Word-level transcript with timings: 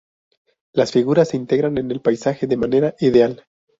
Las 0.73 0.91
figuras 0.91 1.29
se 1.29 1.37
integran 1.37 1.77
en 1.77 1.91
el 1.91 2.01
paisaje 2.01 2.47
de 2.47 2.57
manera 2.57 2.95
ideal. 3.01 3.45